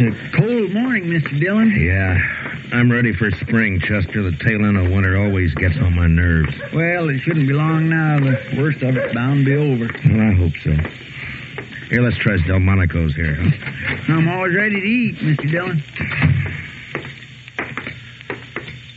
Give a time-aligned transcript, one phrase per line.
[0.00, 1.38] It's a cold morning, Mr.
[1.38, 1.70] Dillon.
[1.78, 2.18] Yeah,
[2.72, 4.22] I'm ready for spring, Chester.
[4.22, 6.54] The tail end of winter always gets on my nerves.
[6.72, 8.18] Well, it shouldn't be long now.
[8.18, 9.90] The worst of it's bound to be over.
[10.08, 10.72] Well, I hope so.
[11.88, 14.12] Here, let's try Delmonico's here, huh?
[14.12, 15.50] I'm always ready to eat, Mr.
[15.50, 15.82] Dillon.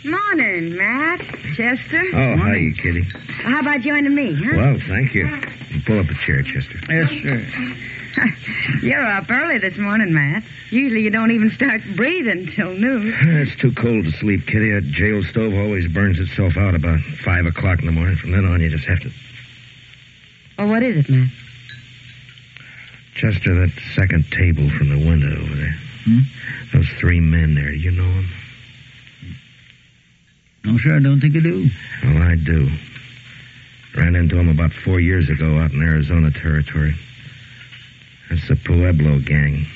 [0.05, 1.21] Morning, Matt.
[1.55, 2.03] Chester.
[2.13, 3.01] Oh, hi, you Kitty.
[3.43, 4.51] How about joining me, huh?
[4.55, 5.27] Well, thank you.
[5.69, 6.79] You Pull up a chair, Chester.
[6.89, 7.75] Yes, sir.
[8.81, 10.43] You're up early this morning, Matt.
[10.69, 13.13] Usually you don't even start breathing till noon.
[13.21, 14.71] It's too cold to sleep, Kitty.
[14.71, 18.17] That jail stove always burns itself out about five o'clock in the morning.
[18.17, 19.11] From then on, you just have to.
[20.59, 21.29] Oh, what is it, Matt?
[23.15, 25.75] Chester, that second table from the window over there.
[26.03, 26.19] Hmm?
[26.73, 28.29] Those three men there, you know them?
[30.65, 31.69] No, sir, I don't think I do.
[32.03, 32.69] Well, I do.
[33.95, 36.95] Ran into them about four years ago out in Arizona territory.
[38.33, 39.67] That's the Pueblo gang.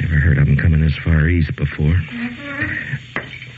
[0.00, 1.92] Never heard of them coming this far east before.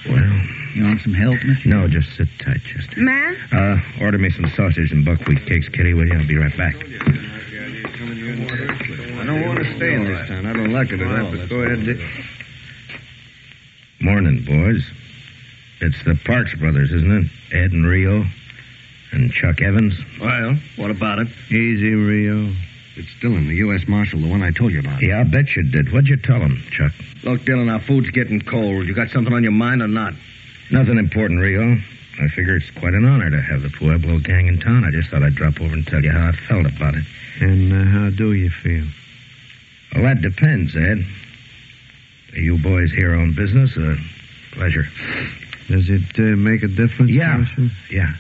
[0.09, 0.41] Well,
[0.75, 1.67] You want some help, Mr.
[1.67, 3.01] no, just sit tight, Chester.
[3.01, 3.37] Matt?
[3.53, 6.19] Uh, order me some sausage and buckwheat cakes, Kitty, will you?
[6.19, 6.75] I'll be right back.
[6.75, 6.89] I
[9.25, 10.45] don't want to stay in this town.
[10.47, 11.31] I don't like it at all.
[11.31, 11.85] But go ahead.
[11.85, 12.01] Dick.
[14.01, 14.83] Morning, boys.
[15.81, 17.31] It's the Parks brothers, isn't it?
[17.57, 18.25] Ed and Rio
[19.13, 19.95] and Chuck Evans.
[20.21, 21.29] Well, what about it?
[21.51, 22.53] Easy, Rio.
[22.95, 23.89] It's Dillon, the U.S.
[23.89, 25.03] Marshal, the one I told you about.
[25.03, 25.93] Yeah, I bet you did.
[25.93, 26.93] What'd you tell him, Chuck?
[27.23, 28.87] Look, Dillon, our food's getting cold.
[28.87, 30.13] You got something on your mind or not?
[30.71, 31.79] Nothing important, Rio.
[32.21, 34.85] I figure it's quite an honor to have the Pueblo gang in town.
[34.85, 37.05] I just thought I'd drop over and tell you how I felt about it.
[37.41, 38.85] And uh, how do you feel?
[39.95, 41.05] Well, that depends, Ed.
[42.35, 43.97] Are you boys here on business or
[44.53, 44.87] pleasure?
[45.69, 47.11] Does it uh, make a difference?
[47.11, 47.39] Yeah.
[47.39, 47.71] Marshal?
[47.91, 48.13] Yeah.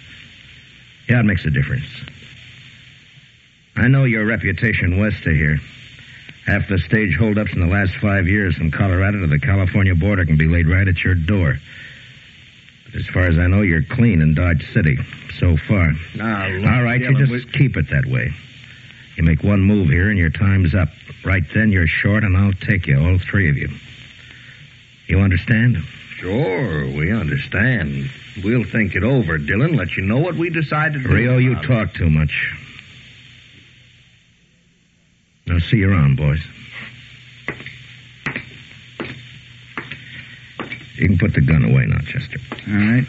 [1.08, 1.84] Yeah, it makes a difference.
[3.76, 5.58] I know your reputation west of here.
[6.46, 10.24] Half the stage holdups in the last five years from Colorado to the California border
[10.26, 11.56] can be laid right at your door.
[12.86, 14.98] But as far as I know, you're clean in Dodge City
[15.38, 15.92] so far.
[16.14, 16.44] Now,
[16.76, 18.32] All right, you just we- keep it that way.
[19.16, 20.88] You make one move here and your time's up.
[21.24, 23.68] Right then, you're short, and I'll take you, all three of you.
[25.06, 25.76] You understand?
[26.16, 28.10] Sure, we understand.
[28.42, 29.74] We'll think it over, Dillon.
[29.76, 31.08] Let you know what we decide to do.
[31.08, 32.52] Rio, you talk too much.
[35.52, 36.40] Now, see you around, boys.
[40.94, 42.38] You can put the gun away now, Chester.
[42.68, 43.04] All right.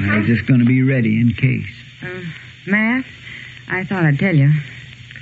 [0.00, 1.70] I'm just going to be ready in case.
[2.02, 2.20] Uh,
[2.66, 3.06] Matt,
[3.66, 4.52] I thought I'd tell you.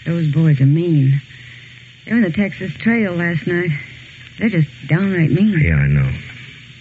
[0.05, 1.23] Those boys are mean.
[2.05, 3.71] They were in the Texas Trail last night.
[4.39, 5.61] They're just downright mean.
[5.61, 6.13] Yeah, I know.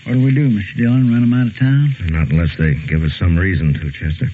[0.06, 0.76] What do we do, Mr.
[0.76, 1.12] Dillon?
[1.12, 1.96] Run them out of town?
[2.00, 4.30] Not unless they give us some reason to, Chester.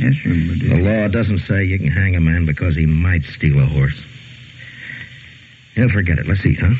[0.00, 0.30] Yes, sir.
[0.30, 3.94] The law doesn't say you can hang a man because he might steal a horse.
[5.76, 6.26] Yeah, forget it.
[6.26, 6.74] Let's eat, huh?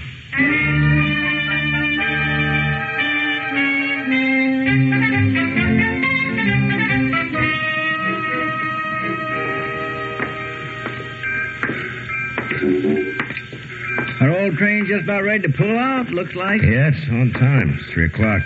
[14.21, 16.63] Our old train's just about ready to pull out, looks like.
[16.63, 17.79] Yeah, it's on time.
[17.79, 18.43] It's three o'clock.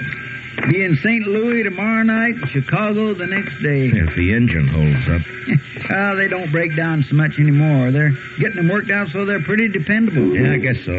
[0.68, 1.26] Be in St.
[1.26, 3.86] Louis tomorrow night, Chicago the next day.
[3.88, 5.22] If the engine holds up.
[5.92, 7.90] Ah, they don't break down so much anymore.
[7.90, 10.36] They're getting them worked out so they're pretty dependable.
[10.36, 10.92] Yeah, I guess so.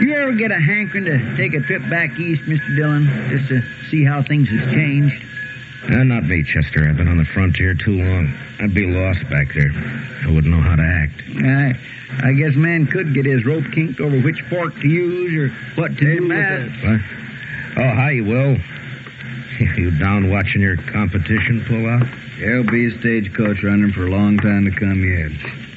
[0.00, 2.76] You ever get a hankering to take a trip back east, Mr.
[2.76, 5.24] Dillon, just to see how things have changed?
[5.84, 6.86] Uh, not me, Chester.
[6.86, 8.34] I've been on the frontier too long.
[8.60, 9.70] I'd be lost back there.
[10.26, 11.22] I wouldn't know how to act.
[11.38, 15.54] I, I guess man could get his rope kinked over which fork to use or
[15.80, 16.60] what to Hey, do Matt.
[16.60, 16.88] with it.
[16.90, 17.00] What?
[17.76, 18.56] Oh, hi, Will.
[19.76, 22.06] You down watching your competition pull out?
[22.38, 25.32] There'll be a stagecoach running for a long time to come yet.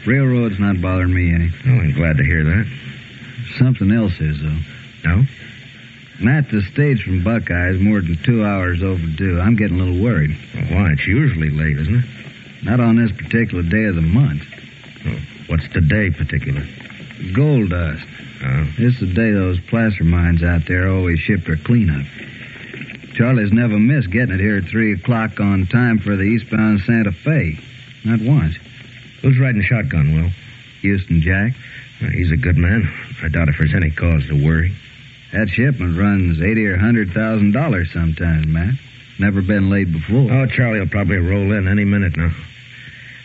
[0.05, 1.51] Railroad's not bothering me any.
[1.65, 2.67] Oh, I'm glad to hear that.
[3.57, 4.59] Something else is, though.
[5.05, 5.25] No?
[6.19, 9.39] Matt, the stage from Buckeye is more than two hours overdue.
[9.39, 10.37] I'm getting a little worried.
[10.53, 10.91] Well, why?
[10.91, 12.05] It's usually late, isn't it?
[12.63, 14.43] Not on this particular day of the month.
[15.05, 16.63] Oh, what's the day particular?
[17.33, 18.05] Gold dust.
[18.43, 18.73] Oh.
[18.77, 22.05] This is the day those placer mines out there always ship their cleanup.
[23.15, 27.11] Charlie's never missed getting it here at 3 o'clock on time for the eastbound Santa
[27.11, 27.57] Fe.
[28.05, 28.55] Not once.
[29.21, 30.29] Who's riding shotgun, Will?
[30.81, 31.53] Houston Jack.
[32.01, 32.87] Uh, he's a good man.
[33.23, 34.75] I doubt if there's any cause to worry.
[35.33, 38.75] That shipment runs eighty or hundred thousand dollars sometimes, Matt.
[39.19, 40.31] Never been late before.
[40.31, 42.31] Oh, Charlie will probably roll in any minute now.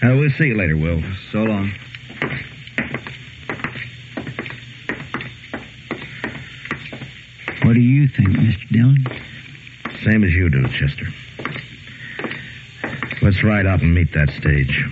[0.02, 1.02] Uh, we'll see you later, Will.
[1.30, 1.70] so long.
[8.82, 11.06] Same as you do, Chester.
[13.22, 14.84] Let's ride out and meet that stage.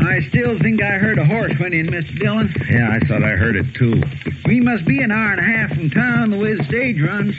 [0.00, 2.18] I still think I heard a horse went in, Mr.
[2.18, 2.52] Dillon.
[2.68, 4.02] Yeah, I thought I heard it too.
[4.44, 7.36] We must be an hour and a half from town the way the stage runs.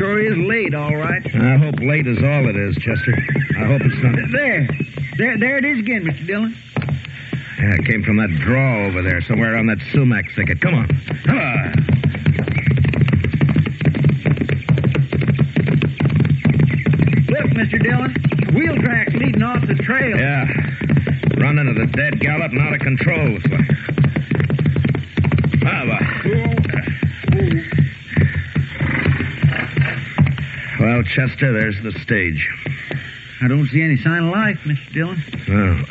[0.00, 1.22] Sure is late, all right.
[1.34, 3.12] I hope late is all it is, Chester.
[3.58, 4.16] I hope it's not.
[4.32, 4.66] There.
[5.18, 6.26] There, there it is again, Mr.
[6.26, 6.56] Dillon.
[7.58, 10.62] Yeah, it came from that draw over there, somewhere around that sumac thicket.
[10.62, 10.88] Come on.
[11.26, 11.72] Come on.
[17.28, 17.82] Look, Mr.
[17.82, 18.54] Dillon.
[18.54, 20.16] Wheel tracks leading off the trail.
[20.16, 20.48] Yeah.
[21.36, 23.38] Running at a dead gallop and out of control.
[25.62, 27.79] Ah, well.
[30.90, 32.48] Well, Chester, there's the stage.
[33.40, 34.92] I don't see any sign of life, Mr.
[34.92, 35.22] Dillon.
[35.48, 35.84] Oh.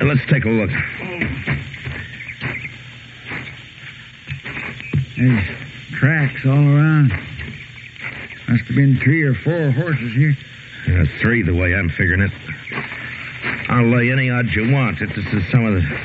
[0.00, 0.70] Uh, let's take a look.
[5.16, 5.44] There's
[5.92, 7.10] tracks all around.
[8.48, 10.36] Must have been three or four horses here.
[11.20, 12.32] Three, the way I'm figuring it.
[13.68, 16.00] I'll lay any odds you want if this is some of the.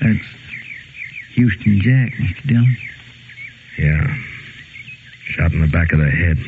[0.00, 0.26] That's
[1.34, 2.46] Houston Jack, Mr.
[2.46, 2.76] Dillon.
[3.76, 4.29] Yeah.
[5.30, 6.38] Shot in the back of the head.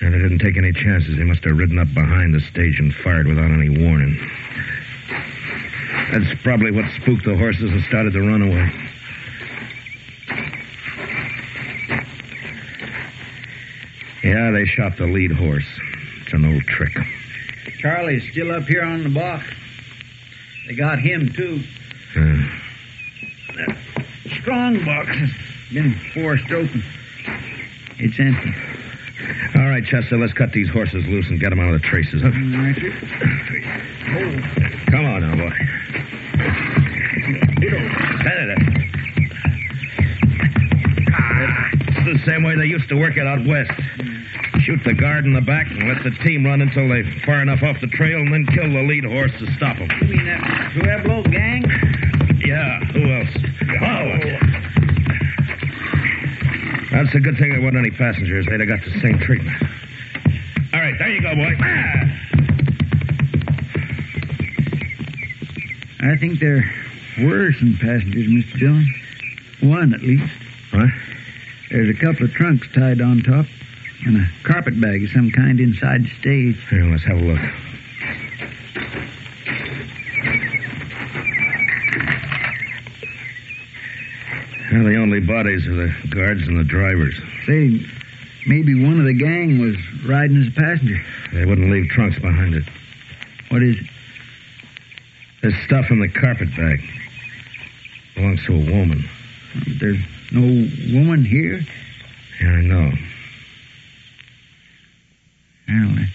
[0.00, 1.16] And they didn't take any chances.
[1.18, 4.18] He must have ridden up behind the stage and fired without any warning.
[6.12, 8.72] That's probably what spooked the horses and started to run away.
[14.24, 15.66] Yeah, they shot the lead horse.
[16.22, 16.96] It's an old trick.
[17.80, 19.44] Charlie's still up here on the box.
[20.66, 21.62] They got him, too.
[22.16, 22.42] Uh,
[24.40, 25.30] Strong box has
[25.72, 26.82] been forced open.
[28.02, 28.54] It's empty.
[29.56, 32.22] all right, Chester, let's cut these horses loose and get them out of the traces.
[32.22, 32.28] Huh?
[32.30, 32.90] Right, sir.
[34.90, 35.54] Come on now, boy.
[37.62, 38.58] It.
[41.12, 43.70] Ah, It's the same way they used to work it out west.
[44.62, 47.62] Shoot the guard in the back and let the team run until they're far enough
[47.62, 49.88] off the trail and then kill the lead horse to stop them.
[50.02, 51.64] You mean that Pueblo gang?
[52.44, 53.30] Yeah, who else?
[53.82, 54.49] Oh.
[56.90, 58.46] That's a good thing there weren't any passengers.
[58.46, 59.62] They'd have got the same treatment.
[60.74, 61.56] All right, there you go, boy.
[61.60, 62.20] Ah.
[66.02, 66.68] I think there
[67.20, 68.58] were some passengers, Mr.
[68.58, 68.94] Dillon.
[69.60, 70.32] One, at least.
[70.72, 70.88] What?
[71.70, 73.46] There's a couple of trunks tied on top
[74.04, 76.56] and a carpet bag of some kind inside the stage.
[76.68, 77.40] Here, let's have a look.
[84.80, 87.14] Well, the only bodies are the guards and the drivers.
[87.44, 87.84] Say,
[88.46, 91.04] maybe one of the gang was riding as a passenger.
[91.34, 92.64] They wouldn't leave trunks behind it.
[93.50, 93.86] What is it?
[95.42, 96.80] There's stuff in the carpet bag.
[98.14, 99.06] Belongs to a woman.
[99.66, 100.00] There's
[100.32, 100.40] no
[100.98, 101.60] woman here?
[102.40, 102.92] Yeah, I know.
[105.68, 106.06] Well,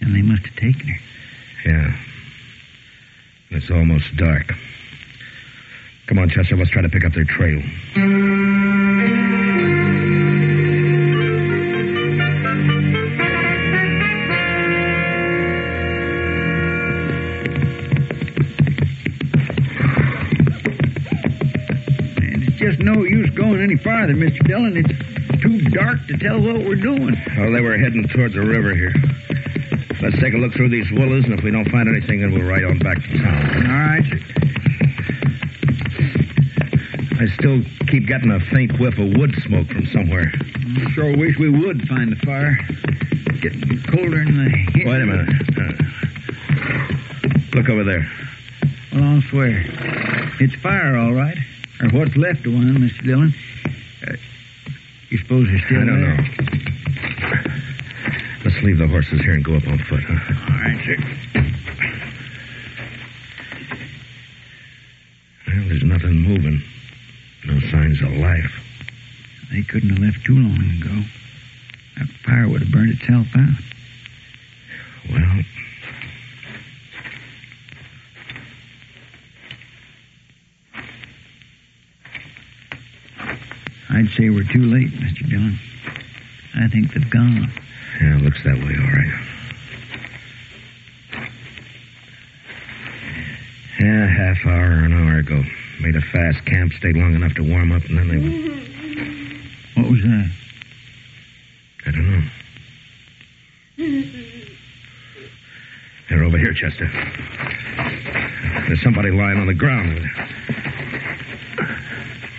[0.00, 1.00] then they must have taken her.
[1.64, 1.96] Yeah.
[3.52, 4.52] It's almost dark.
[6.06, 7.60] Come on, Chester, let's try to pick up their trail.
[22.22, 24.46] And it's just no use going any farther, Mr.
[24.46, 24.76] Dillon.
[24.76, 27.16] It's too dark to tell what we're doing.
[27.36, 28.94] Well, they were heading toward the river here.
[30.00, 32.44] Let's take a look through these willows, and if we don't find anything, then we'll
[32.48, 33.66] ride on back to town.
[33.66, 34.45] All right.
[37.18, 40.30] I still keep getting a faint whiff of wood smoke from somewhere.
[40.34, 42.58] I sure wish we would find the fire.
[42.68, 44.84] It's getting colder in the...
[44.84, 45.28] Wait a minute.
[45.56, 45.72] Uh,
[47.56, 48.06] look over there.
[48.92, 49.64] Well, I'll swear.
[50.40, 51.38] It's fire, all right.
[51.80, 53.02] Or what's left of one, Mr.
[53.04, 53.34] Dillon.
[54.06, 54.12] Uh,
[55.08, 56.16] you suppose they're still I don't there?
[56.16, 56.24] know.
[58.44, 60.52] Let's leave the horses here and go up on foot, huh?
[60.52, 60.96] All right, sir.
[65.48, 66.62] Well, there's nothing moving.
[67.46, 68.52] No signs of life.
[69.52, 71.02] They couldn't have left too long ago.
[71.96, 73.62] That fire would have burned itself out.
[75.10, 75.42] Well,
[83.90, 85.28] I'd say we're too late, Mr.
[85.28, 85.58] Dillon.
[86.54, 87.52] I think they've gone.
[88.00, 89.22] yeah, looks that way, all right.
[93.80, 95.44] Yeah, half hour or an hour ago.
[95.80, 98.68] Made a fast camp, stayed long enough to warm up, and then they went.
[99.74, 100.30] What was that?
[101.86, 102.22] I don't know.
[106.08, 106.88] They're over here, Chester.
[108.66, 110.04] There's somebody lying on the ground.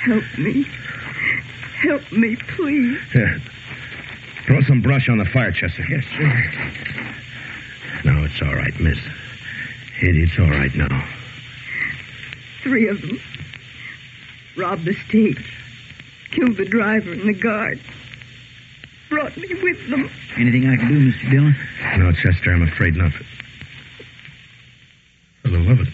[0.04, 0.66] Help me.
[1.82, 3.00] Help me, please.
[3.12, 3.40] Here.
[4.46, 5.86] Throw some brush on the fire, Chester.
[5.90, 6.54] Yes, sir.
[8.04, 8.98] No, it's all right, miss.
[10.02, 11.08] It, it's all right now.
[12.68, 13.22] Three of them.
[14.58, 15.54] Robbed the stage.
[16.32, 17.80] Killed the driver and the guard.
[19.10, 20.12] Brought me with them.
[20.36, 21.32] Anything I can do, Mr.
[21.32, 21.56] Dillon?
[21.98, 23.14] No, Chester, I'm afraid not.
[25.44, 25.94] For the love of it.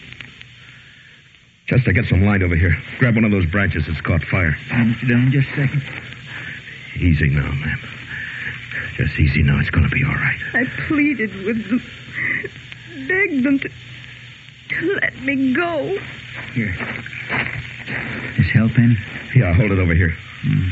[1.68, 2.76] Chester, get some light over here.
[2.98, 4.58] Grab one of those branches that's caught fire.
[4.72, 5.06] Uh, Mr.
[5.06, 5.82] Dillon, just a second.
[6.96, 7.80] Easy now, ma'am.
[8.96, 9.60] Just easy now.
[9.60, 10.40] It's going to be all right.
[10.54, 11.82] I pleaded with them.
[13.06, 13.74] Begged them to, to
[14.82, 15.98] let me go.
[16.52, 16.74] Here.
[18.36, 18.96] This help any?
[19.34, 20.16] Yeah, hold it over here.
[20.42, 20.68] Hmm.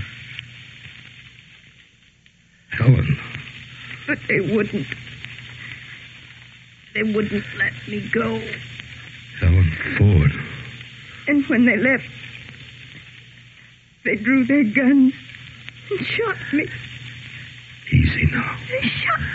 [2.70, 3.18] Helen.
[4.06, 4.86] But they wouldn't.
[6.94, 8.40] They wouldn't let me go.
[9.40, 10.32] Helen Ford.
[11.28, 12.04] And when they left,
[14.04, 15.14] they drew their guns
[15.90, 16.68] and shot me.
[17.92, 18.58] Easy now.
[18.68, 19.26] They shot me.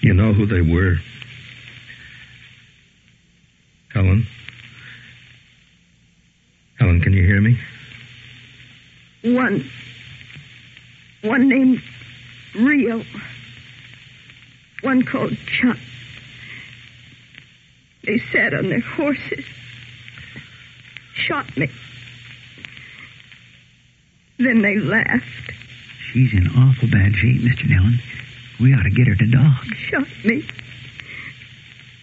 [0.00, 0.98] You know who they were?
[3.96, 4.26] Helen?
[6.78, 7.58] Helen, can you hear me?
[9.22, 9.70] One.
[11.22, 11.82] One named
[12.54, 13.02] Rio.
[14.82, 15.78] One called Chuck.
[18.04, 19.46] They sat on their horses.
[21.14, 21.70] Shot me.
[24.38, 25.52] Then they laughed.
[26.12, 27.66] She's in awful bad shape, Mr.
[27.66, 27.98] Dillon.
[28.60, 29.64] We ought to get her to doc.
[29.88, 30.46] Shot me.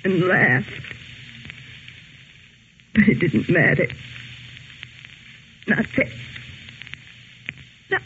[0.04, 0.93] And laughed.
[2.94, 3.88] But it didn't matter.
[5.68, 6.10] Not that.
[7.90, 8.02] Not.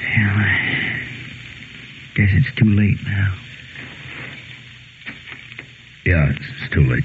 [0.00, 1.02] Well, I
[2.14, 3.34] guess it's too late now.
[6.06, 7.04] Yeah, it's, it's too late.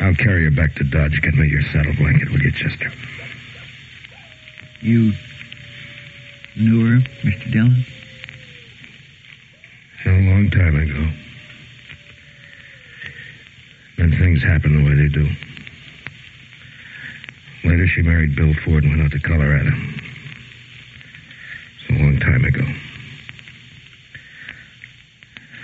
[0.00, 1.20] I'll carry her back to Dodge.
[1.22, 2.90] Get me your saddle blanket, will you, Chester?
[4.80, 5.12] You
[6.58, 7.52] knew her, Mr.
[7.52, 7.84] Dillon?
[10.04, 11.12] A long time ago.
[13.98, 15.28] Then things happen the way they do.
[17.64, 19.70] Later, she married Bill Ford and went out to Colorado.
[21.80, 22.64] It's a long time ago.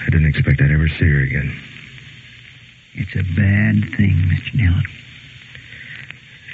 [0.03, 1.57] I didn't expect I'd ever see her again.
[2.95, 4.53] It's a bad thing, Mr.
[4.59, 4.83] Dillon.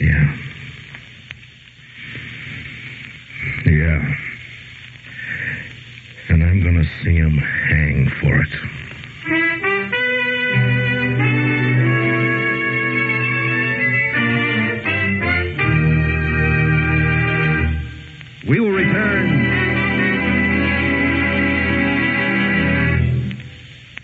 [0.00, 0.08] Yeah.
[0.08, 0.36] Yeah.
[6.80, 8.48] To see him hang for it.
[18.48, 19.28] We will return.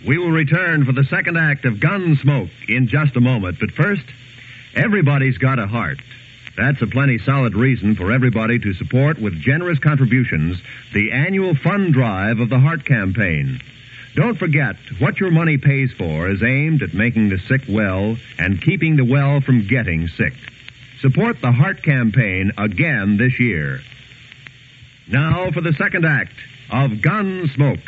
[0.07, 3.59] We will return for the second act of Gunsmoke in just a moment.
[3.59, 4.05] But first,
[4.75, 6.03] everybody's got a heart.
[6.57, 10.59] That's a plenty solid reason for everybody to support with generous contributions
[10.95, 13.61] the annual fund drive of the Heart Campaign.
[14.15, 18.63] Don't forget, what your money pays for is aimed at making the sick well and
[18.63, 20.33] keeping the well from getting sick.
[21.03, 23.83] Support the Heart Campaign again this year.
[25.07, 26.33] Now for the second act
[26.71, 27.83] of Gunsmoke.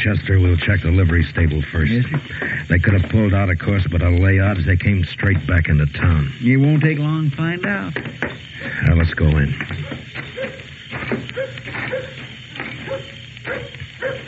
[0.00, 0.40] Chester.
[0.40, 1.92] We'll check the livery stable first.
[1.92, 2.64] Yes, sir.
[2.68, 5.68] They could have pulled out, of course, but I'll lay odds they came straight back
[5.68, 6.32] into town.
[6.40, 7.94] It won't take long to find out.
[7.94, 9.52] Now, let's go in.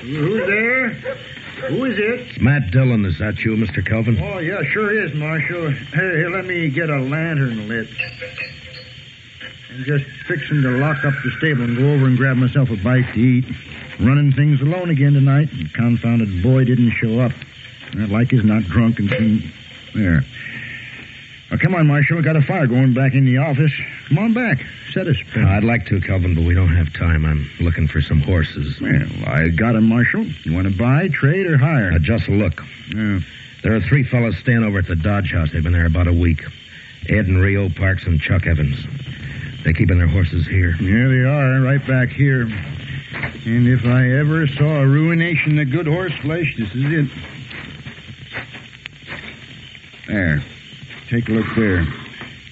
[0.02, 0.90] Who's there?
[1.68, 2.20] Who is it?
[2.28, 3.04] It's Matt Dillon.
[3.04, 3.86] Is that you, Mr.
[3.86, 4.20] Kelvin?
[4.20, 5.70] Oh, yeah, sure is, Marshal.
[5.70, 7.88] Here, here, let me get a lantern lit.
[9.70, 12.76] I'm just fixing to lock up the stable and go over and grab myself a
[12.76, 13.44] bite to eat.
[14.00, 15.50] Running things alone again tonight.
[15.50, 17.32] The confounded boy didn't show up.
[17.92, 19.52] I'd like he's not drunk and seen.
[19.94, 20.24] There.
[21.50, 22.16] Now, come on, Marshal.
[22.16, 23.72] We got a fire going back in the office.
[24.08, 24.64] Come on back.
[24.92, 25.16] Set us.
[25.36, 27.26] I'd like to, Kelvin, but we don't have time.
[27.26, 28.80] I'm looking for some horses.
[28.80, 30.24] Well, I got 'em, Marshal.
[30.44, 31.90] You want to buy, trade, or hire?
[31.90, 32.64] Now, just look.
[32.94, 33.20] Yeah.
[33.62, 35.50] There are three fellows staying over at the Dodge House.
[35.52, 36.42] They've been there about a week.
[37.08, 38.76] Ed and Rio Parks and Chuck Evans.
[39.62, 40.72] They're keeping their horses here.
[40.72, 42.48] Here they are, right back here.
[43.44, 47.10] And if I ever saw a ruination of good horse flesh, this is it.
[50.06, 50.42] There.
[51.08, 51.86] Take a look there.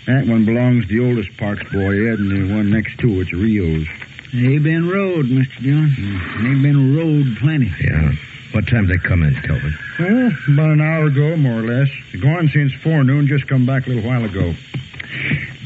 [0.06, 3.32] That one belongs to the oldest Parks boy, Ed, and the one next to it's
[3.32, 3.86] Rio's.
[4.32, 5.62] They been rode, Mr.
[5.62, 5.90] Dillon.
[5.90, 6.42] Mm-hmm.
[6.42, 7.72] They been rode plenty.
[7.80, 8.12] Yeah.
[8.52, 9.74] What time they come in, Kelvin?
[9.98, 11.88] Well, about an hour ago, more or less.
[12.20, 14.54] Gone since forenoon, just come back a little while ago.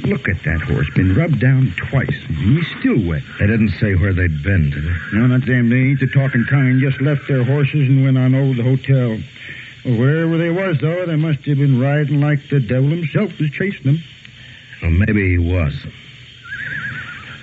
[0.03, 0.89] Look at that horse.
[0.95, 2.09] Been rubbed down twice.
[2.29, 3.23] and He's still wet.
[3.39, 4.97] They didn't say where they'd been, did they?
[5.19, 5.71] No, not them.
[5.71, 6.81] They ain't the talking kind.
[6.81, 9.19] Just left their horses and went on over to the hotel.
[9.85, 13.51] Well, wherever they was, though, they must have been riding like the devil himself was
[13.51, 14.03] chasing them.
[14.83, 15.75] Well, maybe he was.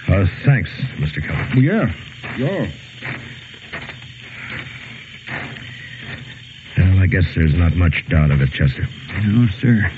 [0.08, 1.22] Uh, thanks, Mr.
[1.56, 1.94] Well, yeah.
[2.38, 2.70] Yeah.
[6.78, 8.88] Well, I guess there's not much doubt of it, Chester.
[9.24, 9.90] No, sir.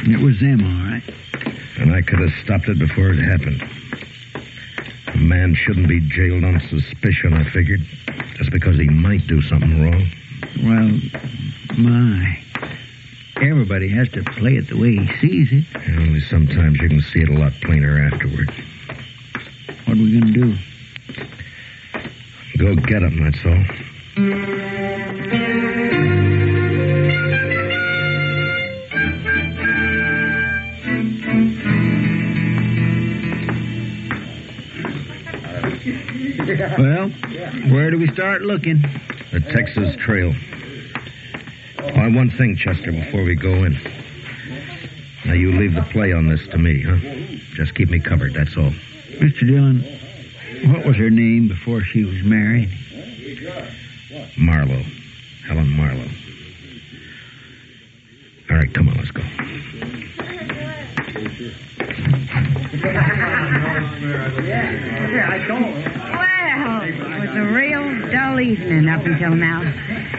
[0.00, 1.02] It was them, all right.
[1.78, 3.62] And I could have stopped it before it happened.
[5.08, 7.80] A man shouldn't be jailed on suspicion, I figured,
[8.36, 10.10] just because he might do something wrong.
[10.62, 11.00] Well,
[11.78, 12.38] my.
[13.36, 15.64] Everybody has to play it the way he sees it.
[15.74, 18.50] And only sometimes you can see it a lot plainer afterward.
[19.84, 20.56] What are we going to do?
[22.58, 24.95] Go get him, that's all.
[36.46, 37.08] Well,
[37.72, 38.80] where do we start looking?
[39.32, 40.32] The Texas Trail.
[41.80, 43.76] Why, one thing, Chester, before we go in.
[45.24, 46.98] Now, you leave the play on this to me, huh?
[47.54, 48.70] Just keep me covered, that's all.
[49.18, 49.40] Mr.
[49.40, 49.82] Dillon,
[50.72, 52.70] what was her name before she was married?
[54.38, 54.84] Marlowe.
[55.48, 56.10] Helen Marlowe.
[58.50, 59.22] All right, come on, let's go.
[62.66, 62.82] Well,
[66.82, 69.62] it was a real dull evening up until now.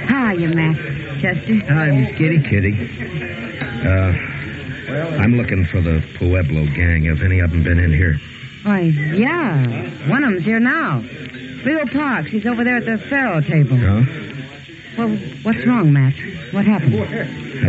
[0.07, 0.77] How are you, Matt?
[1.19, 1.55] Chester?
[1.73, 2.41] Hi, Miss Kitty.
[2.43, 2.73] Kitty.
[3.85, 4.13] Uh,
[5.21, 7.03] I'm looking for the Pueblo gang.
[7.05, 8.17] Have any of them been in here?
[8.63, 10.09] Why, yeah.
[10.09, 11.01] One of them's here now.
[11.65, 12.29] Bill Parks.
[12.29, 13.75] He's over there at the faro table.
[13.75, 14.05] No?
[14.97, 15.09] Well,
[15.43, 16.13] what's wrong, Matt?
[16.53, 16.93] What happened?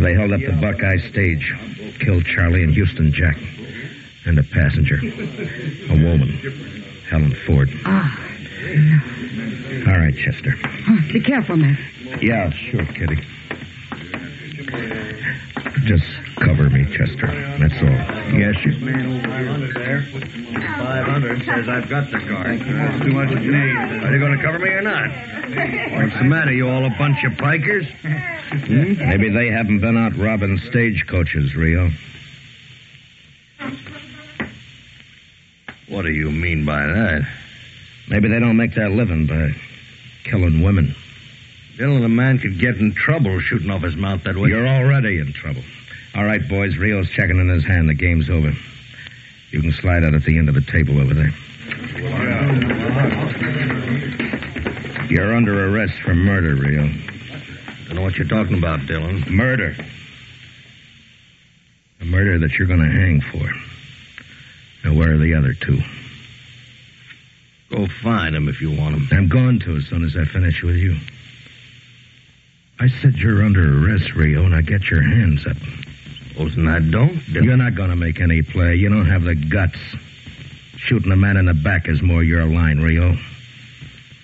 [0.03, 1.53] They held up the Buckeye stage,
[1.99, 3.37] killed Charlie and Houston Jack,
[4.25, 6.29] and a passenger, a woman,
[7.09, 7.69] Helen Ford.
[7.85, 8.25] Ah.
[9.87, 10.53] All right, Chester.
[10.89, 11.79] Oh, be careful, Matt.
[12.21, 13.23] Yeah, sure, Kitty.
[15.85, 16.05] Just
[16.35, 17.27] cover me, Chester.
[17.57, 18.37] That's all.
[18.37, 18.73] Yes, sir.
[20.79, 22.55] 500 says I've got the car.
[22.57, 23.57] That's too much to me.
[23.57, 25.09] Are you going to cover me or not?
[25.09, 26.51] What's the matter?
[26.51, 27.87] You all a bunch of pikers?
[27.89, 28.93] Hmm?
[29.07, 31.91] Maybe they haven't been out robbing stagecoaches, Rio.
[35.99, 37.27] What do you mean by that?
[38.07, 39.53] Maybe they don't make their living by
[40.23, 40.95] killing women.
[41.75, 44.47] Dillon, a man could get in trouble shooting off his mouth that way.
[44.47, 45.61] You're already in trouble.
[46.15, 47.89] All right, boys, Rio's checking in his hand.
[47.89, 48.53] The game's over.
[49.51, 51.33] You can slide out at the end of the table over there.
[55.09, 56.83] You're under arrest for murder, Rio.
[56.85, 59.25] I Don't know what you're talking about, Dillon.
[59.27, 59.75] Murder.
[61.99, 63.51] A murder that you're going to hang for.
[64.83, 65.81] Now, where are the other two?
[67.69, 69.07] Go find them if you want him.
[69.11, 70.97] I'm going to as soon as I finish with you.
[72.79, 75.57] I said you're under arrest, Rio, and I get your hands up.
[76.29, 77.43] Supposing I don't, Dillon.
[77.43, 78.75] You're not going to make any play.
[78.75, 79.77] You don't have the guts.
[80.77, 83.17] Shooting a man in the back is more your line, Rio.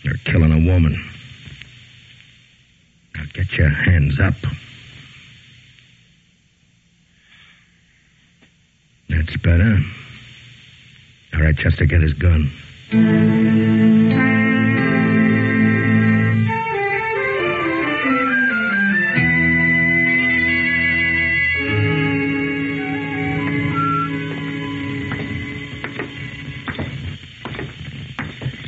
[0.04, 1.04] You're killing a woman.
[3.14, 4.36] Now get your hands up.
[9.10, 9.80] That's better.
[11.36, 12.50] All right, Chester, get his gun.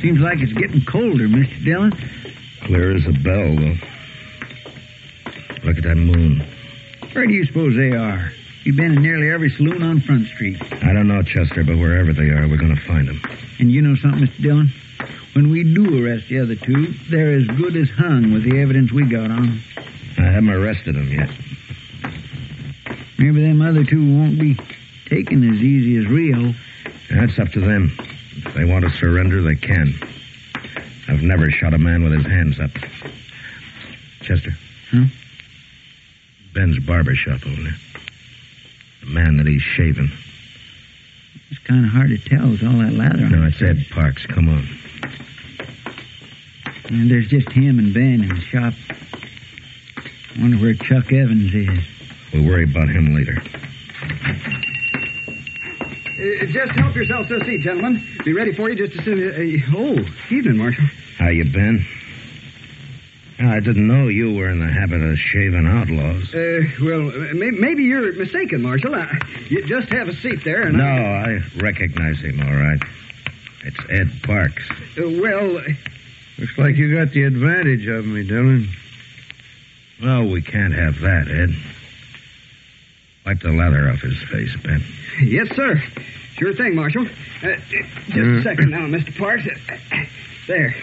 [0.00, 1.64] Seems like it's getting colder, Mr.
[1.64, 1.92] Dillon.
[2.62, 3.76] Clear as a bell, though.
[5.64, 6.44] Look at that moon.
[7.12, 8.30] Where do you suppose they are?
[8.68, 10.60] You've been in nearly every saloon on Front Street.
[10.84, 13.18] I don't know, Chester, but wherever they are, we're going to find them.
[13.58, 14.42] And you know something, Mr.
[14.42, 14.70] Dillon?
[15.32, 18.92] When we do arrest the other two, they're as good as hung with the evidence
[18.92, 19.62] we got on.
[20.18, 21.30] I haven't arrested them yet.
[23.16, 24.54] Maybe them other two won't be
[25.06, 26.52] taken as easy as Rio.
[27.08, 27.96] That's up to them.
[28.44, 29.94] If they want to surrender, they can.
[31.08, 32.72] I've never shot a man with his hands up.
[34.20, 34.52] Chester.
[34.90, 35.04] Huh?
[36.52, 37.76] Ben's barber shop over there.
[39.08, 40.10] The man that he's shaving.
[41.50, 43.86] It's kind of hard to tell with all that lather on No, his it's Ed
[43.90, 44.26] Parks.
[44.26, 44.68] Come on.
[46.90, 48.74] And there's just him and Ben in the shop.
[50.38, 51.84] Wonder where Chuck Evans is.
[52.34, 53.40] We'll worry about him later.
[56.20, 58.04] Uh, just help yourselves to a seat, gentlemen.
[58.24, 59.34] Be ready for you just as soon as.
[59.34, 60.84] Uh, oh, evening, Marshal.
[61.18, 61.86] How you been?
[63.40, 66.34] I didn't know you were in the habit of shaving outlaws.
[66.34, 68.94] Uh, well, uh, may- maybe you're mistaken, Marshal.
[68.94, 69.06] Uh,
[69.48, 72.80] you just have a seat there, and No, I- I recognize him, all right.
[73.64, 74.62] It's Ed Parks.
[74.98, 75.62] Uh, well,
[76.38, 78.68] Looks like you got the advantage of me, Dillon.
[80.00, 81.50] Well, we can't have that, Ed.
[83.26, 84.82] Wipe the lather off his face, Ben.
[85.20, 85.82] yes, sir.
[86.38, 87.06] Sure thing, Marshal.
[87.42, 87.56] Uh,
[88.08, 89.16] just a second now, Mr.
[89.18, 89.46] Parks.
[89.48, 90.04] Uh,
[90.46, 90.76] there.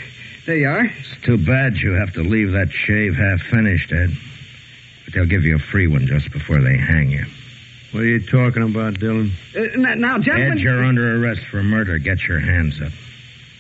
[0.46, 0.86] There you are.
[0.86, 4.12] It's too bad you have to leave that shave half finished, Ed.
[5.06, 7.26] But they'll give you a free one just before they hang you.
[7.92, 9.32] What are you talking about, Dillon?
[9.56, 10.58] Uh, now, now, gentlemen.
[10.58, 11.98] Ed, you're under arrest for murder.
[11.98, 12.92] Get your hands up.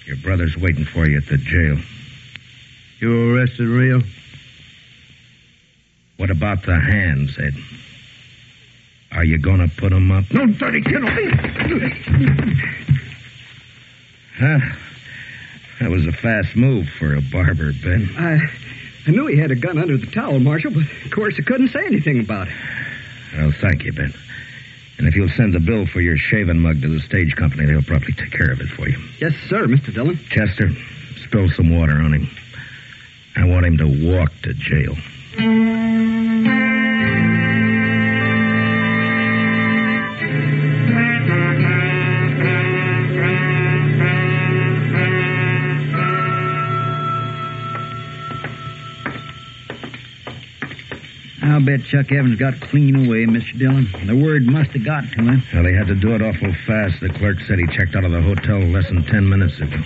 [0.06, 1.80] Your brother's waiting for you at the jail.
[3.00, 4.02] You arrested Rio?
[6.18, 7.56] What about the hands, Ed?
[9.12, 10.26] Are you going to put them up?
[10.32, 11.04] No dirty kid.
[14.38, 14.60] Huh?
[15.80, 18.10] That was a fast move for a barber, Ben.
[18.18, 18.40] I,
[19.08, 21.70] I knew he had a gun under the towel, Marshal, but of course I couldn't
[21.70, 22.54] say anything about it.
[23.36, 24.14] Well, thank you, Ben.
[24.98, 27.82] And if you'll send the bill for your shaving mug to the stage company, they'll
[27.82, 28.98] probably take care of it for you.
[29.20, 29.94] Yes, sir, Mr.
[29.94, 30.18] Dillon.
[30.30, 30.72] Chester,
[31.26, 32.30] spill some water on him.
[33.36, 34.96] I want him to walk to jail.
[51.46, 53.58] I'll bet Chuck Evans got clean away, Mr.
[53.58, 53.88] Dillon.
[54.08, 55.44] The word must have got to him.
[55.54, 57.00] Well, he had to do it awful fast.
[57.02, 59.78] The clerk said he checked out of the hotel less than ten minutes ago.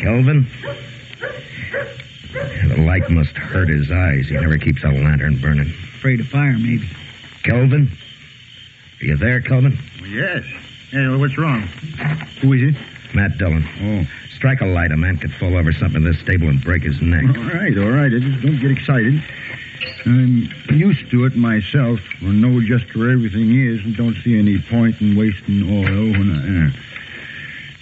[0.00, 0.46] Kelvin?
[2.32, 4.26] The light must hurt his eyes.
[4.28, 5.68] He never keeps a lantern burning.
[5.68, 6.88] Afraid of fire, maybe.
[7.44, 7.90] Kelvin?
[9.00, 9.78] Are you there, Kelvin?
[10.06, 10.44] Yes.
[10.90, 11.62] Hey, what's wrong?
[12.42, 12.82] Who is it?
[13.14, 13.64] Matt Dillon.
[13.80, 14.06] Oh.
[14.34, 14.90] Strike a light.
[14.92, 17.24] A man could fall over something in this stable and break his neck.
[17.36, 18.12] All right, all right.
[18.12, 19.22] I just don't get excited.
[20.06, 22.00] I'm used to it myself.
[22.22, 26.30] I know just where everything is and don't see any point in wasting oil when
[26.30, 26.68] I.
[26.68, 26.80] Uh.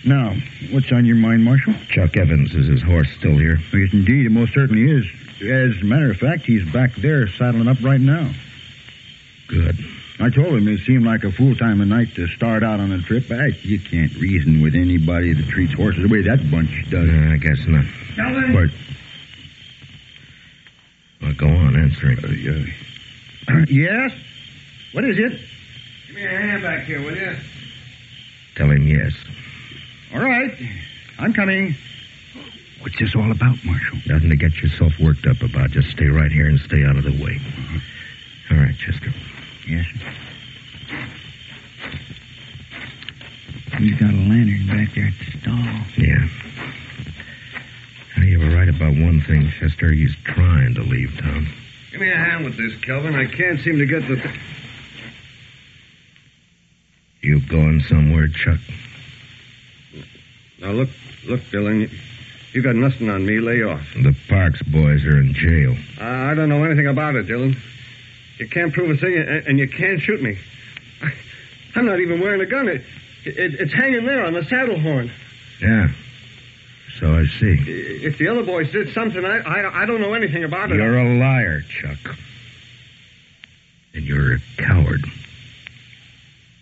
[0.04, 0.34] Now,
[0.70, 1.74] what's on your mind, Marshal?
[1.88, 2.54] Chuck Evans.
[2.54, 3.60] Is his horse still here?
[3.72, 4.26] Yes, indeed.
[4.26, 5.06] It most certainly is.
[5.40, 8.32] As a matter of fact, he's back there saddling up right now.
[9.48, 9.78] Good.
[10.22, 12.92] I told him it seemed like a fool time of night to start out on
[12.92, 13.28] a trip.
[13.28, 17.08] I, you can't reason with anybody that treats horses the way that bunch does.
[17.08, 17.84] Uh, I guess not.
[18.54, 18.70] What?
[21.20, 22.70] Well, go on, answer him.
[23.48, 24.12] Uh, uh, yes?
[24.92, 25.40] What is it?
[26.06, 27.36] Give me a hand back here, will you?
[28.54, 29.12] Tell him yes.
[30.14, 30.56] All right.
[31.18, 31.74] I'm coming.
[32.78, 33.98] What's this all about, Marshal?
[34.06, 35.70] Nothing to get yourself worked up about.
[35.70, 37.40] Just stay right here and stay out of the way.
[38.52, 39.12] All right, Chester.
[39.66, 39.86] Yes,
[43.78, 45.80] He's got a lantern back there at the stall.
[45.96, 46.28] Yeah.
[48.16, 49.90] Now, you were right about one thing, Chester.
[49.92, 51.48] He's trying to leave town.
[51.90, 53.14] Give me a hand with this, Kelvin.
[53.14, 54.16] I can't seem to get the.
[54.16, 54.34] Th-
[57.22, 58.58] You going somewhere, Chuck?
[60.60, 60.90] now look,
[61.26, 61.90] look, Dillon.
[62.52, 63.40] You, got nothing on me.
[63.40, 63.80] Lay off.
[63.94, 65.76] The Parks boys are in jail.
[65.98, 67.56] I, I don't know anything about it, Dillon.
[68.42, 70.36] You can't prove a thing, and, you can't shoot me.
[71.76, 72.66] I'm not even wearing a gun.
[72.66, 72.82] It,
[73.24, 75.12] it, it's hanging there on the saddle horn.
[75.60, 75.90] Yeah.
[76.98, 77.56] So I see.
[78.02, 80.74] If the other boys did something, I, I, I don't know anything about it.
[80.74, 82.16] You're a liar, Chuck.
[83.94, 85.04] And you're a coward.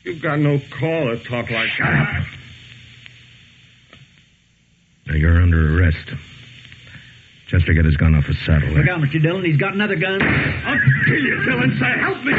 [0.05, 2.27] You've got no call to talk like Shut up.
[5.07, 6.11] Now you're under arrest.
[7.50, 8.68] Chester, get his gun off his saddle.
[8.68, 8.72] Eh?
[8.78, 9.20] Look out, Mr.
[9.20, 9.44] Dillon.
[9.44, 10.22] He's got another gun.
[10.22, 11.76] I'll kill you, Dillon.
[11.80, 12.32] Say, help me.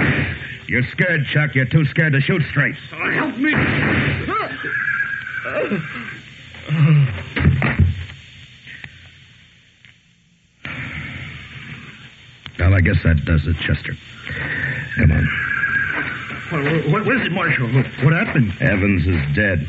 [0.67, 1.54] You're scared, Chuck.
[1.54, 2.76] You're too scared to shoot straight.
[2.93, 3.52] Oh, help me.
[12.58, 13.97] Well, I guess that does it, Chester.
[14.95, 15.41] Come on.
[16.52, 17.68] What, what, what is it, Marshal?
[17.68, 18.54] What, what happened?
[18.62, 19.66] Evans is dead.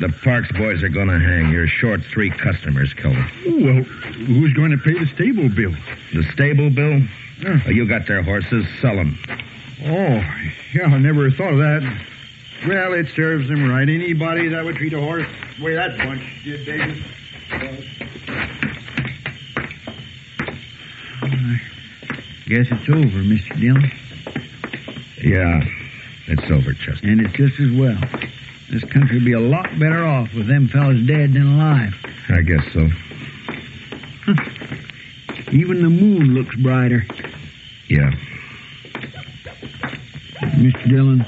[0.00, 1.50] The Parks boys are going to hang.
[1.50, 3.30] You're short three customers, Culver.
[3.44, 5.74] Well, who's going to pay the stable bill?
[6.14, 7.02] The stable bill?
[7.46, 8.66] Oh, you got their horses.
[8.80, 9.18] Sell them.
[9.84, 10.24] Oh,
[10.72, 11.82] yeah, I never thought of that.
[12.66, 13.88] Well, it serves them right.
[13.88, 15.26] Anybody that would treat a horse
[15.58, 16.98] the way that bunch did, Davis.
[22.46, 23.60] Guess it's over, Mr.
[23.60, 23.92] Dillon.
[25.22, 25.64] Yeah,
[26.26, 27.06] it's over, Chester.
[27.06, 27.98] And it's just as well.
[28.70, 31.94] This country would be a lot better off with them fellas dead than alive.
[32.28, 32.88] I guess so.
[35.52, 37.06] Even the moon looks brighter.
[37.88, 38.10] Yeah.
[40.56, 40.88] Mr.
[40.88, 41.26] Dillon,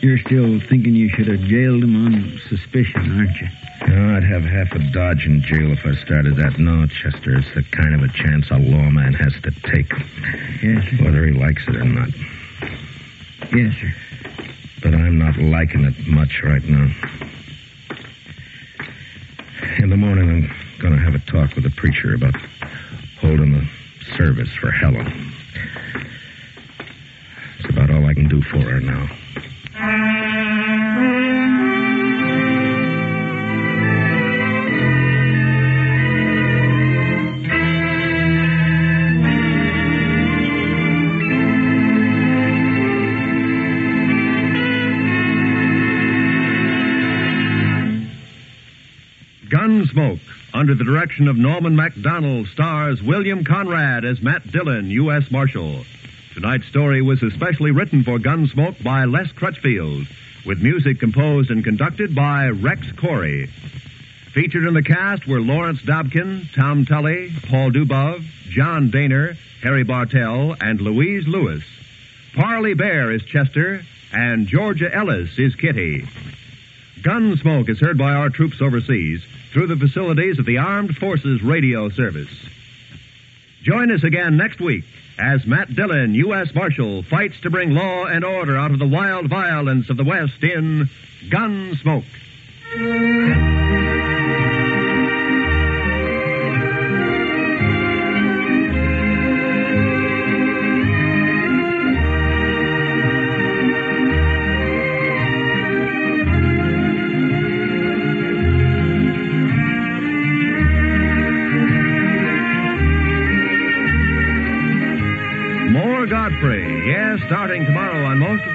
[0.00, 3.48] you're still thinking you should have jailed him on suspicion, aren't you?
[3.82, 6.58] Oh, I'd have half a Dodge in jail if I started that.
[6.58, 9.92] No, Chester, it's the kind of a chance a lawman has to take.
[10.62, 11.00] Yes.
[11.00, 12.08] Whether he likes it or not.
[13.54, 13.94] Yes, sir.
[14.82, 16.90] But I'm not liking it much right now.
[19.78, 22.34] In the morning, I'm going to have a talk with the preacher about
[23.20, 23.68] holding the
[24.16, 25.32] service for Helen.
[27.58, 30.21] It's about all I can do for her now.
[49.92, 50.20] Gunsmoke,
[50.54, 55.30] under the direction of Norman Macdonnell, stars William Conrad as Matt Dillon, U.S.
[55.30, 55.84] Marshal.
[56.34, 60.06] Tonight's story was especially written for Gunsmoke by Les Crutchfield,
[60.46, 63.48] with music composed and conducted by Rex Koury.
[64.32, 70.56] Featured in the cast were Lawrence Dobkin, Tom Tully, Paul Dubov, John Dehner, Harry Bartell,
[70.60, 71.64] and Louise Lewis.
[72.34, 76.06] Parley Baer is Chester, and Georgia Ellis is Kitty.
[77.02, 81.88] Gunsmoke is heard by our troops overseas through the facilities of the Armed Forces Radio
[81.90, 82.30] Service.
[83.62, 84.84] Join us again next week
[85.18, 86.54] as Matt Dillon, U.S.
[86.54, 90.42] Marshal, fights to bring law and order out of the wild violence of the West
[90.42, 90.88] in
[91.28, 92.04] Gunsmoke.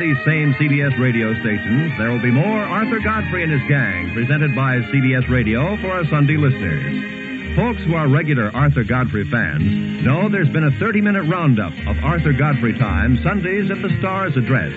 [0.07, 4.55] These same CBS radio stations, there will be more Arthur Godfrey and his gang presented
[4.55, 7.57] by CBS Radio for our Sunday listeners.
[7.57, 12.01] Folks who are regular Arthur Godfrey fans know there's been a 30 minute roundup of
[12.05, 14.71] Arthur Godfrey time Sundays at the Star's address.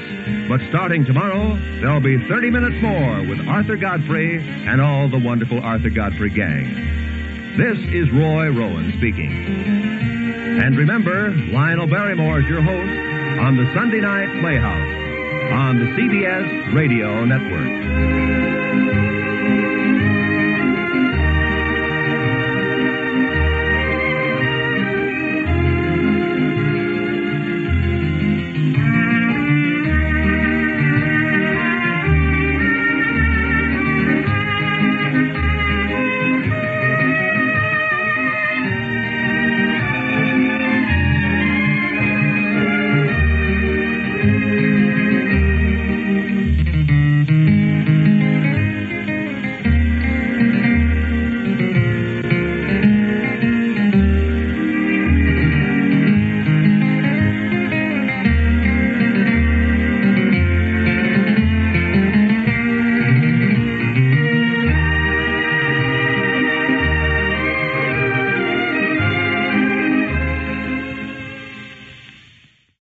[0.48, 5.60] But starting tomorrow, there'll be 30 minutes more with Arthur Godfrey and all the wonderful
[5.60, 7.56] Arthur Godfrey gang.
[7.56, 9.30] This is Roy Rowan speaking.
[10.58, 15.09] And remember, Lionel Barrymore is your host on the Sunday Night Playhouse
[15.50, 19.09] on the CBS Radio Network.